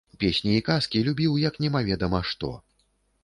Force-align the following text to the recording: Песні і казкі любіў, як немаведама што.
Песні 0.21 0.53
і 0.59 0.63
казкі 0.69 1.01
любіў, 1.09 1.35
як 1.43 1.61
немаведама 1.65 2.21
што. 2.31 2.53